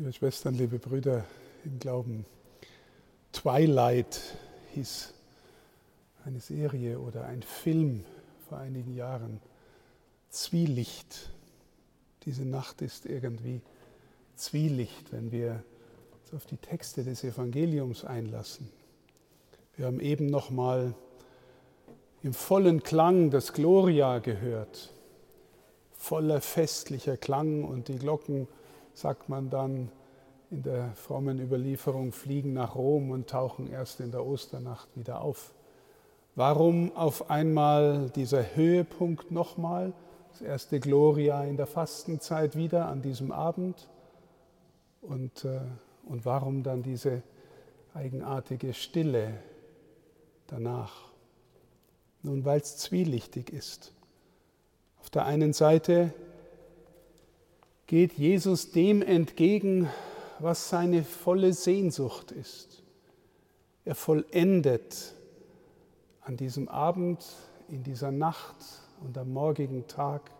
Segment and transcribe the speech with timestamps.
[0.00, 1.24] Liebe Schwestern, liebe Brüder
[1.64, 2.24] im Glauben,
[3.32, 4.20] Twilight
[4.72, 5.12] hieß
[6.24, 8.04] eine Serie oder ein Film
[8.48, 9.40] vor einigen Jahren.
[10.30, 11.30] Zwielicht.
[12.26, 13.60] Diese Nacht ist irgendwie
[14.36, 15.64] Zwielicht, wenn wir
[16.22, 18.70] uns auf die Texte des Evangeliums einlassen.
[19.74, 20.94] Wir haben eben noch mal
[22.22, 24.92] im vollen Klang das Gloria gehört.
[25.90, 28.46] Voller festlicher Klang und die Glocken
[28.98, 29.90] sagt man dann
[30.50, 35.54] in der frommen Überlieferung, fliegen nach Rom und tauchen erst in der Osternacht wieder auf.
[36.34, 39.92] Warum auf einmal dieser Höhepunkt nochmal,
[40.30, 43.88] das erste Gloria in der Fastenzeit wieder an diesem Abend?
[45.00, 45.60] Und, äh,
[46.06, 47.22] und warum dann diese
[47.94, 49.34] eigenartige Stille
[50.48, 51.12] danach?
[52.22, 53.92] Nun, weil es zwielichtig ist.
[55.00, 56.12] Auf der einen Seite
[57.88, 59.88] geht Jesus dem entgegen,
[60.38, 62.82] was seine volle Sehnsucht ist.
[63.86, 65.14] Er vollendet
[66.20, 67.24] an diesem Abend,
[67.68, 68.56] in dieser Nacht
[69.00, 70.30] und am morgigen Tag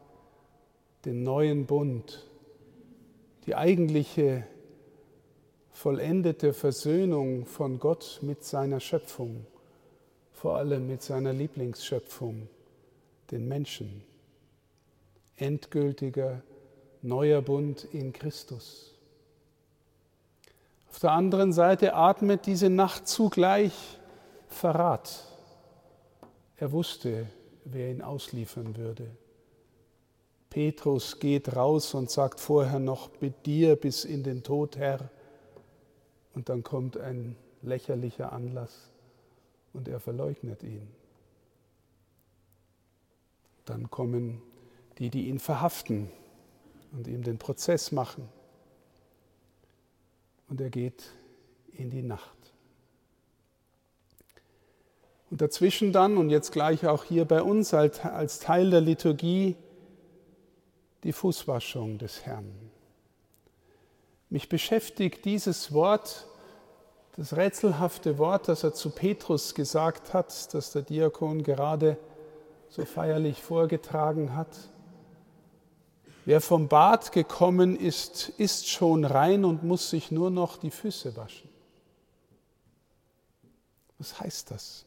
[1.07, 2.29] den neuen Bund,
[3.47, 4.47] die eigentliche
[5.73, 9.47] vollendete Versöhnung von Gott mit seiner Schöpfung,
[10.33, 12.47] vor allem mit seiner Lieblingsschöpfung,
[13.31, 14.03] den Menschen.
[15.37, 16.43] Endgültiger
[17.03, 18.95] neuer Bund in Christus.
[20.91, 23.73] Auf der anderen Seite atmet diese Nacht zugleich
[24.49, 25.25] Verrat.
[26.57, 27.29] Er wusste,
[27.65, 29.11] wer ihn ausliefern würde.
[30.51, 35.11] Petrus geht raus und sagt vorher noch, mit dir bis in den Tod, Herr.
[36.35, 38.91] Und dann kommt ein lächerlicher Anlass
[39.73, 40.89] und er verleugnet ihn.
[43.67, 44.41] Dann kommen
[44.99, 46.11] die, die ihn verhaften
[46.93, 48.29] und ihm den Prozess machen.
[50.49, 51.05] Und er geht
[51.73, 52.37] in die Nacht.
[55.31, 59.57] Und dazwischen dann, und jetzt gleich auch hier bei uns als Teil der Liturgie,
[61.05, 62.51] die Fußwaschung des Herrn.
[64.31, 66.27] Mich beschäftigt dieses Wort,
[67.17, 71.99] das rätselhafte Wort, das er zu Petrus gesagt hat, das der Diakon gerade
[72.69, 74.57] so feierlich vorgetragen hat.
[76.29, 81.17] Wer vom Bad gekommen ist, ist schon rein und muss sich nur noch die Füße
[81.17, 81.49] waschen.
[83.97, 84.85] Was heißt das?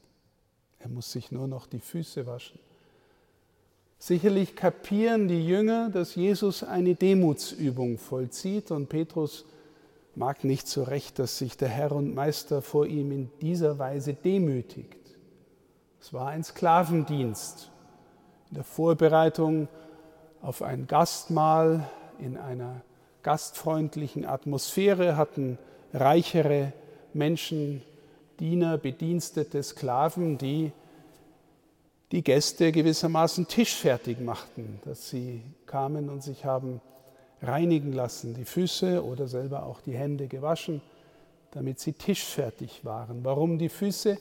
[0.77, 2.59] Er muss sich nur noch die Füße waschen.
[3.97, 9.43] Sicherlich kapieren die Jünger, dass Jesus eine Demutsübung vollzieht und Petrus
[10.13, 14.13] mag nicht so recht, dass sich der Herr und Meister vor ihm in dieser Weise
[14.13, 15.17] demütigt.
[15.99, 17.71] Es war ein Sklavendienst.
[18.51, 19.69] In der Vorbereitung
[20.41, 21.87] auf ein Gastmahl
[22.19, 22.81] in einer
[23.23, 25.57] gastfreundlichen Atmosphäre hatten
[25.93, 26.73] reichere
[27.13, 27.81] Menschen,
[28.39, 30.71] Diener, Bedienstete, Sklaven, die
[32.11, 36.81] die Gäste gewissermaßen tischfertig machten, dass sie kamen und sich haben
[37.41, 40.81] reinigen lassen, die Füße oder selber auch die Hände gewaschen,
[41.51, 43.23] damit sie tischfertig waren.
[43.23, 44.17] Warum die Füße?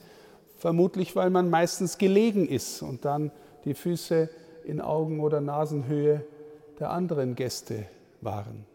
[0.57, 3.31] Vermutlich, weil man meistens gelegen ist und dann
[3.65, 4.29] die Füße
[4.63, 6.25] in Augen- oder Nasenhöhe
[6.79, 7.85] der anderen Gäste
[8.21, 8.65] waren.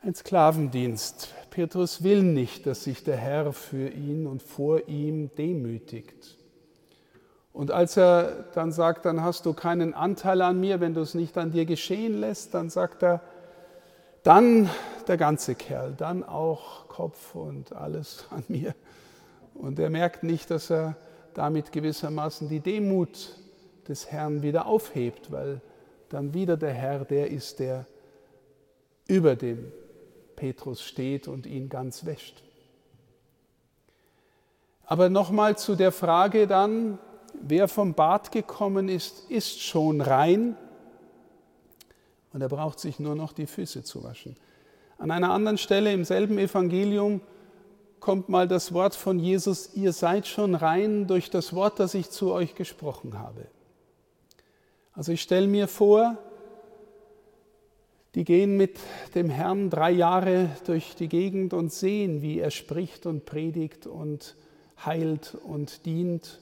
[0.00, 1.32] Ein Sklavendienst.
[1.50, 6.36] Petrus will nicht, dass sich der Herr für ihn und vor ihm demütigt.
[7.52, 11.14] Und als er dann sagt, dann hast du keinen Anteil an mir, wenn du es
[11.14, 13.20] nicht an dir geschehen lässt, dann sagt er,
[14.22, 14.70] dann
[15.06, 18.74] der ganze Kerl, dann auch Kopf und alles an mir.
[19.54, 20.96] Und er merkt nicht, dass er
[21.34, 23.36] damit gewissermaßen die Demut
[23.88, 25.60] des Herrn wieder aufhebt, weil
[26.08, 27.86] dann wieder der Herr der ist, der
[29.08, 29.72] über dem
[30.36, 32.42] Petrus steht und ihn ganz wäscht.
[34.84, 36.98] Aber nochmal zu der Frage dann,
[37.40, 40.56] wer vom Bad gekommen ist, ist schon rein
[42.32, 44.36] und er braucht sich nur noch die Füße zu waschen.
[44.98, 47.20] An einer anderen Stelle im selben Evangelium
[48.02, 52.10] kommt mal das Wort von Jesus, ihr seid schon rein durch das Wort, das ich
[52.10, 53.46] zu euch gesprochen habe.
[54.92, 56.18] Also ich stelle mir vor,
[58.16, 58.80] die gehen mit
[59.14, 64.34] dem Herrn drei Jahre durch die Gegend und sehen, wie er spricht und predigt und
[64.84, 66.40] heilt und dient.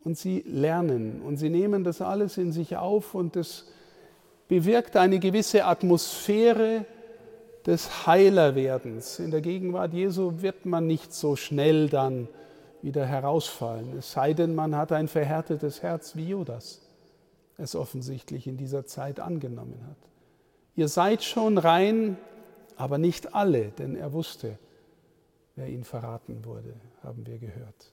[0.00, 3.72] Und sie lernen und sie nehmen das alles in sich auf und es
[4.46, 6.84] bewirkt eine gewisse Atmosphäre,
[7.66, 9.18] des Heilerwerdens.
[9.18, 12.28] In der Gegenwart Jesu wird man nicht so schnell dann
[12.82, 16.80] wieder herausfallen, es sei denn, man hat ein verhärtetes Herz wie Judas
[17.58, 19.96] es offensichtlich in dieser Zeit angenommen hat.
[20.74, 22.18] Ihr seid schon rein,
[22.76, 24.58] aber nicht alle, denn er wusste,
[25.54, 27.92] wer ihn verraten wurde, haben wir gehört.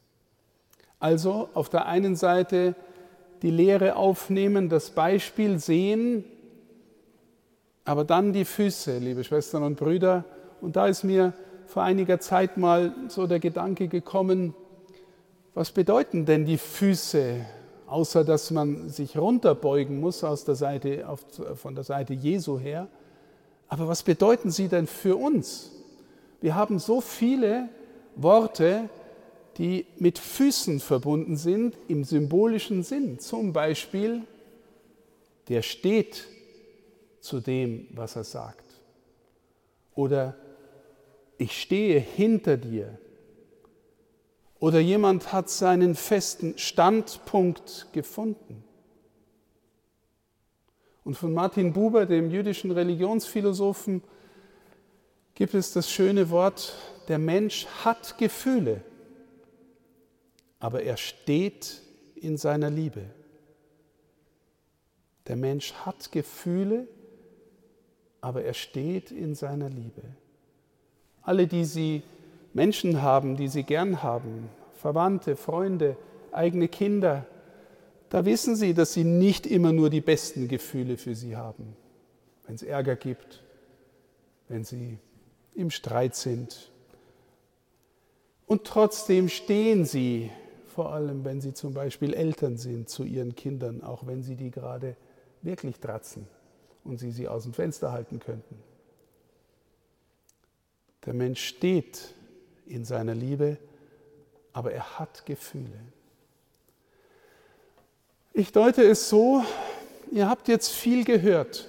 [0.99, 2.75] Also auf der einen Seite
[3.41, 6.25] die Lehre aufnehmen, das Beispiel sehen,
[7.85, 10.23] aber dann die Füße, liebe Schwestern und Brüder.
[10.61, 11.33] Und da ist mir
[11.65, 14.53] vor einiger Zeit mal so der Gedanke gekommen,
[15.53, 17.45] was bedeuten denn die Füße,
[17.87, 21.25] außer dass man sich runterbeugen muss aus der Seite, auf,
[21.55, 22.87] von der Seite Jesu her?
[23.67, 25.71] Aber was bedeuten sie denn für uns?
[26.41, 27.69] Wir haben so viele
[28.15, 28.89] Worte,
[29.57, 33.19] die mit Füßen verbunden sind im symbolischen Sinn.
[33.19, 34.21] Zum Beispiel,
[35.49, 36.25] der steht
[37.23, 38.65] zu dem, was er sagt.
[39.95, 40.35] Oder
[41.37, 42.97] ich stehe hinter dir.
[44.59, 48.63] Oder jemand hat seinen festen Standpunkt gefunden.
[51.03, 54.03] Und von Martin Buber, dem jüdischen Religionsphilosophen,
[55.35, 56.75] gibt es das schöne Wort,
[57.07, 58.83] der Mensch hat Gefühle
[60.63, 61.81] aber er steht
[62.15, 63.03] in seiner Liebe.
[65.27, 66.87] Der Mensch hat Gefühle,
[68.23, 70.01] aber er steht in seiner Liebe.
[71.23, 72.03] Alle, die sie
[72.53, 75.97] Menschen haben, die sie gern haben, Verwandte, Freunde,
[76.31, 77.25] eigene Kinder,
[78.09, 81.75] da wissen sie, dass sie nicht immer nur die besten Gefühle für sie haben.
[82.45, 83.43] Wenn es Ärger gibt,
[84.47, 84.99] wenn sie
[85.53, 86.71] im Streit sind.
[88.45, 90.31] Und trotzdem stehen sie
[90.65, 94.49] vor allem wenn sie zum Beispiel Eltern sind zu ihren Kindern, auch wenn sie die
[94.49, 94.95] gerade
[95.43, 96.25] wirklich dratzen
[96.83, 98.57] und sie sie aus dem Fenster halten könnten.
[101.05, 102.13] Der Mensch steht
[102.65, 103.57] in seiner Liebe,
[104.53, 105.79] aber er hat Gefühle.
[108.33, 109.43] Ich deute es so,
[110.11, 111.67] ihr habt jetzt viel gehört,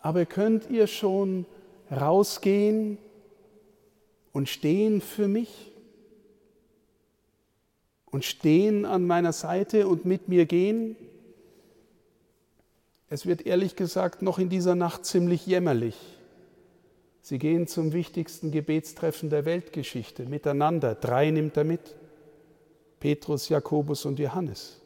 [0.00, 1.46] aber könnt ihr schon
[1.90, 2.98] rausgehen
[4.32, 5.72] und stehen für mich?
[8.16, 10.96] und stehen an meiner Seite und mit mir gehen.
[13.08, 15.96] Es wird ehrlich gesagt noch in dieser Nacht ziemlich jämmerlich.
[17.22, 20.94] Sie gehen zum wichtigsten Gebetstreffen der Weltgeschichte miteinander.
[20.94, 21.96] Drei nimmt er mit.
[23.00, 24.80] Petrus, Jakobus und Johannes.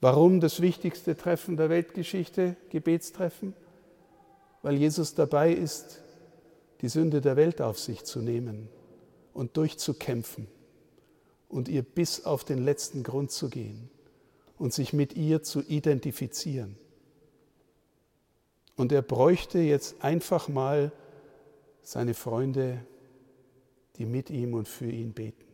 [0.00, 3.54] Warum das wichtigste Treffen der Weltgeschichte, Gebetstreffen?
[4.62, 6.00] Weil Jesus dabei ist,
[6.80, 8.68] die Sünde der Welt auf sich zu nehmen
[9.32, 10.48] und durchzukämpfen
[11.48, 13.88] und ihr bis auf den letzten Grund zu gehen
[14.58, 16.76] und sich mit ihr zu identifizieren.
[18.76, 20.92] Und er bräuchte jetzt einfach mal
[21.82, 22.80] seine Freunde,
[23.96, 25.44] die mit ihm und für ihn beten.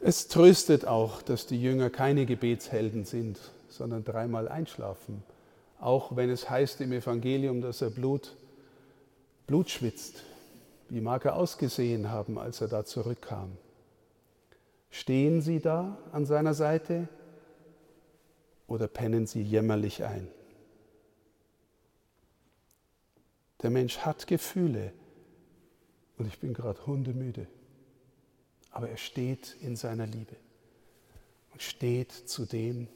[0.00, 3.38] Es tröstet auch, dass die Jünger keine Gebetshelden sind,
[3.68, 5.22] sondern dreimal einschlafen,
[5.78, 8.36] auch wenn es heißt im Evangelium, dass er Blut,
[9.46, 10.24] Blut schwitzt.
[10.88, 13.52] Wie mag er ausgesehen haben, als er da zurückkam?
[14.90, 17.08] Stehen Sie da an seiner Seite
[18.72, 20.28] oder pennen Sie jämmerlich ein?
[23.62, 24.92] Der Mensch hat Gefühle
[26.18, 27.46] und ich bin gerade hundemüde,
[28.70, 30.36] aber er steht in seiner Liebe
[31.52, 32.88] und steht zu dem,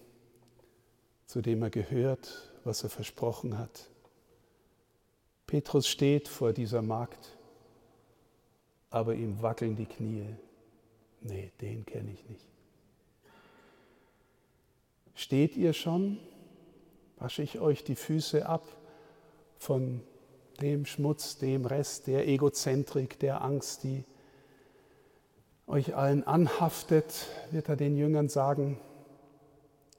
[1.26, 3.88] zu dem er gehört, was er versprochen hat.
[5.46, 7.36] Petrus steht vor dieser Magd
[8.96, 10.36] aber ihm wackeln die Knie.
[11.20, 12.46] Nee, den kenne ich nicht.
[15.16, 16.18] Steht ihr schon?
[17.16, 18.64] Wasche ich euch die Füße ab
[19.56, 20.02] von
[20.60, 24.04] dem Schmutz, dem Rest, der Egozentrik, der Angst, die
[25.66, 28.78] euch allen anhaftet, wird er den Jüngern sagen,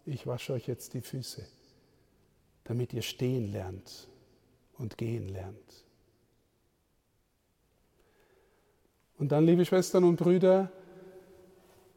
[0.06, 1.46] ich wasche euch jetzt die Füße,
[2.64, 4.08] damit ihr stehen lernt
[4.78, 5.86] und gehen lernt.
[9.18, 10.72] Und dann, liebe Schwestern und Brüder,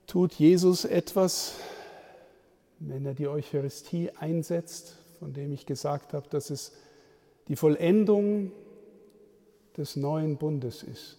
[0.06, 1.54] tut Jesus etwas,
[2.80, 6.72] wenn er die Eucharistie einsetzt, von dem ich gesagt habe, dass es
[7.48, 8.52] die Vollendung
[9.76, 11.18] des neuen Bundes ist.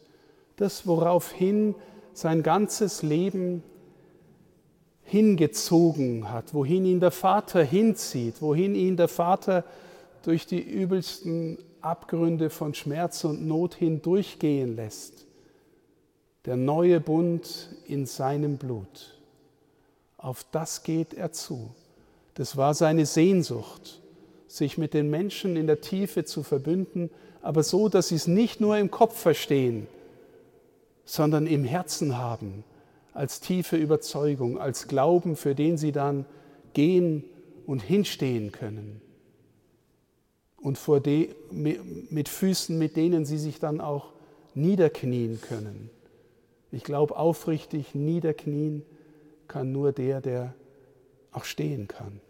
[0.57, 1.75] Das, woraufhin
[2.13, 3.63] sein ganzes Leben
[5.03, 9.63] hingezogen hat, wohin ihn der Vater hinzieht, wohin ihn der Vater
[10.23, 15.25] durch die übelsten Abgründe von Schmerz und Not hindurchgehen lässt
[16.45, 19.20] der neue Bund in seinem Blut.
[20.21, 21.71] Auf das geht er zu.
[22.35, 24.01] Das war seine Sehnsucht,
[24.47, 27.09] sich mit den Menschen in der Tiefe zu verbünden,
[27.41, 29.87] aber so, dass sie es nicht nur im Kopf verstehen,
[31.05, 32.63] sondern im Herzen haben,
[33.13, 36.25] als tiefe Überzeugung, als Glauben, für den sie dann
[36.73, 37.23] gehen
[37.65, 39.01] und hinstehen können.
[40.57, 44.13] Und de, mit Füßen, mit denen sie sich dann auch
[44.53, 45.89] niederknien können.
[46.71, 48.83] Ich glaube, aufrichtig niederknien
[49.51, 50.55] kann nur der, der
[51.33, 52.21] auch stehen kann.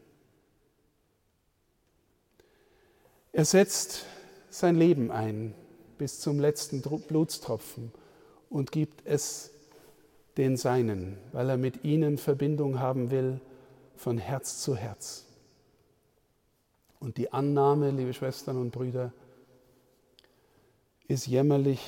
[3.32, 4.06] Er setzt
[4.50, 5.54] sein Leben ein
[6.00, 7.92] bis zum letzten Blutstropfen
[8.50, 9.52] und gibt es
[10.36, 13.40] den Seinen, weil er mit ihnen Verbindung haben will
[13.96, 15.28] von Herz zu Herz.
[17.00, 19.14] Und die Annahme, liebe Schwestern und Brüder,
[21.08, 21.82] ist jämmerlich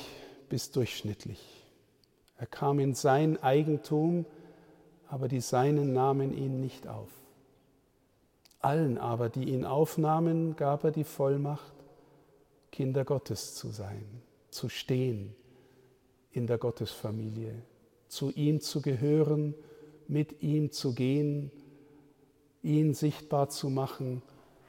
[0.48, 1.64] bis durchschnittlich.
[2.38, 4.26] Er kam in sein Eigentum,
[5.08, 7.08] aber die Seinen nahmen ihn nicht auf.
[8.60, 11.74] Allen aber, die ihn aufnahmen, gab er die Vollmacht,
[12.72, 14.04] Kinder Gottes zu sein,
[14.50, 15.34] zu stehen
[16.32, 17.54] in der Gottesfamilie,
[18.08, 19.54] zu ihm zu gehören,
[20.08, 21.50] mit ihm zu gehen,
[22.62, 24.22] ihn sichtbar zu machen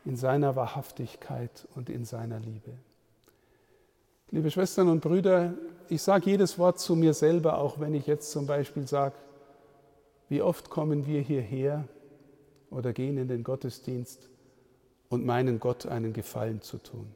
[0.04, 2.72] in seiner Wahrhaftigkeit und in seiner Liebe.
[4.32, 5.54] Liebe Schwestern und Brüder,
[5.88, 9.16] ich sage jedes Wort zu mir selber, auch wenn ich jetzt zum Beispiel sage,
[10.30, 11.88] wie oft kommen wir hierher
[12.70, 14.30] oder gehen in den Gottesdienst
[15.10, 17.14] und meinen Gott einen Gefallen zu tun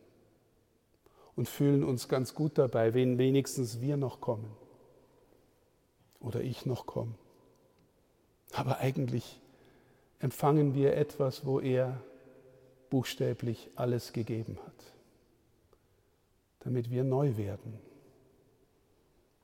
[1.36, 4.56] und fühlen uns ganz gut dabei, wenn wenigstens wir noch kommen
[6.20, 7.16] oder ich noch komme.
[8.54, 9.40] Aber eigentlich
[10.20, 12.02] empfangen wir etwas, wo er
[12.90, 14.94] buchstäblich alles gegeben hat,
[16.60, 17.80] damit wir neu werden,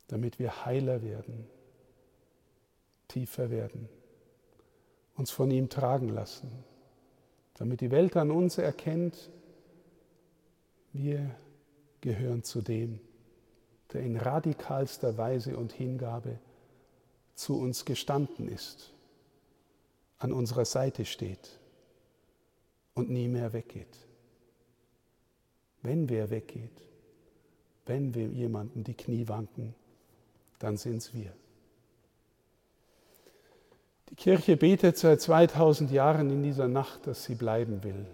[0.07, 1.47] damit wir heiler werden,
[3.15, 3.87] tiefer werden,
[5.15, 6.51] uns von ihm tragen lassen,
[7.53, 9.31] damit die Welt an uns erkennt,
[10.91, 11.33] wir
[12.01, 12.99] gehören zu dem,
[13.93, 16.39] der in radikalster Weise und Hingabe
[17.35, 18.91] zu uns gestanden ist,
[20.17, 21.57] an unserer Seite steht
[22.95, 23.97] und nie mehr weggeht.
[25.83, 26.81] Wenn wer weggeht,
[27.85, 29.73] wenn wir jemanden die Knie wanken,
[30.59, 31.31] dann sind es wir.
[34.09, 38.05] Die Kirche betet seit 2000 Jahren in dieser Nacht, dass sie bleiben will,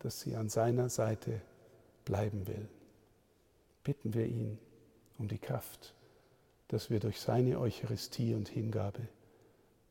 [0.00, 1.40] dass sie an seiner Seite
[2.04, 2.68] bleiben will.
[3.82, 4.58] Bitten wir ihn
[5.18, 5.94] um die Kraft,
[6.68, 9.08] dass wir durch seine Eucharistie und Hingabe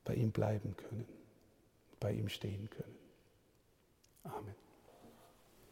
[0.06, 1.06] bei ihm bleiben können,
[2.00, 2.96] bei ihm stehen können.
[4.24, 4.67] Amen.